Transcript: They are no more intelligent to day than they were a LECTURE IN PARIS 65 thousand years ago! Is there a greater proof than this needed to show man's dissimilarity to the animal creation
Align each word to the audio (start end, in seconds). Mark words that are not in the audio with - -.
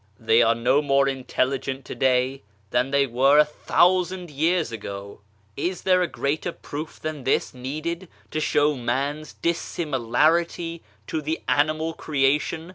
They 0.19 0.41
are 0.41 0.55
no 0.55 0.81
more 0.81 1.07
intelligent 1.07 1.85
to 1.85 1.93
day 1.93 2.41
than 2.71 2.89
they 2.89 3.05
were 3.05 3.35
a 3.35 3.41
LECTURE 3.41 3.41
IN 3.41 3.45
PARIS 3.45 3.57
65 3.67 3.77
thousand 3.77 4.31
years 4.31 4.71
ago! 4.71 5.19
Is 5.55 5.81
there 5.83 6.01
a 6.01 6.07
greater 6.07 6.51
proof 6.51 6.99
than 6.99 7.23
this 7.23 7.53
needed 7.53 8.07
to 8.31 8.39
show 8.39 8.75
man's 8.75 9.33
dissimilarity 9.33 10.81
to 11.05 11.21
the 11.21 11.39
animal 11.47 11.93
creation 11.93 12.69